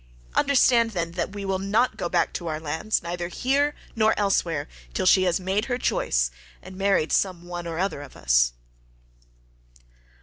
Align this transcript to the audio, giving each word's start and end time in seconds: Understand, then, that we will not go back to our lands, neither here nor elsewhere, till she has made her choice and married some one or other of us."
Understand, 0.33 0.93
then, 0.93 1.11
that 1.11 1.33
we 1.33 1.45
will 1.45 1.59
not 1.59 1.95
go 1.95 2.09
back 2.09 2.33
to 2.33 2.47
our 2.47 2.59
lands, 2.59 3.03
neither 3.03 3.27
here 3.27 3.75
nor 3.95 4.15
elsewhere, 4.17 4.67
till 4.95 5.05
she 5.05 5.25
has 5.25 5.39
made 5.39 5.65
her 5.65 5.77
choice 5.77 6.31
and 6.63 6.75
married 6.75 7.11
some 7.11 7.43
one 7.43 7.67
or 7.67 7.77
other 7.77 8.01
of 8.01 8.15
us." 8.15 8.53